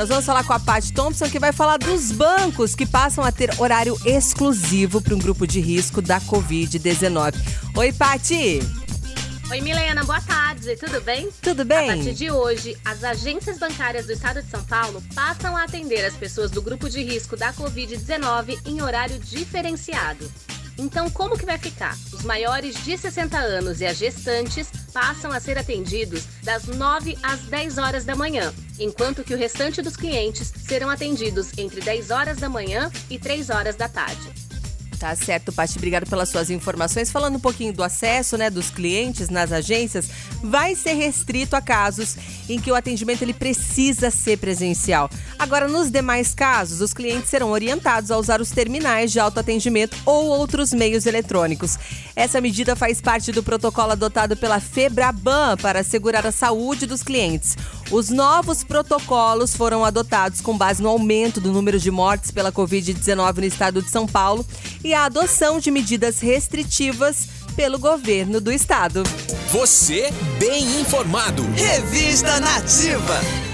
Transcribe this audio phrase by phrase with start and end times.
[0.00, 3.30] Nós vamos falar com a Paty Thompson, que vai falar dos bancos que passam a
[3.30, 7.34] ter horário exclusivo para um grupo de risco da Covid-19.
[7.76, 8.60] Oi, Paty!
[9.50, 11.28] Oi, Milena, boa tarde, tudo bem?
[11.42, 11.90] Tudo bem?
[11.90, 16.02] A partir de hoje, as agências bancárias do estado de São Paulo passam a atender
[16.06, 20.32] as pessoas do grupo de risco da Covid-19 em horário diferenciado.
[20.78, 21.94] Então, como que vai ficar?
[22.10, 27.40] Os maiores de 60 anos e as gestantes passam a ser atendidos das 9 às
[27.40, 32.38] 10 horas da manhã, enquanto que o restante dos clientes serão atendidos entre 10 horas
[32.38, 34.49] da manhã e 3 horas da tarde.
[35.00, 35.78] Tá certo, Paty.
[35.78, 37.10] Obrigado pelas suas informações.
[37.10, 40.10] Falando um pouquinho do acesso, né, dos clientes nas agências,
[40.42, 45.08] vai ser restrito a casos em que o atendimento ele precisa ser presencial.
[45.38, 50.26] Agora, nos demais casos, os clientes serão orientados a usar os terminais de autoatendimento ou
[50.26, 51.78] outros meios eletrônicos.
[52.14, 57.56] Essa medida faz parte do protocolo adotado pela Febraban para assegurar a saúde dos clientes.
[57.90, 63.38] Os novos protocolos foram adotados com base no aumento do número de mortes pela Covid-19
[63.38, 64.46] no estado de São Paulo
[64.84, 69.02] e a adoção de medidas restritivas pelo governo do estado.
[69.50, 71.42] Você bem informado.
[71.56, 73.49] Revista Nativa.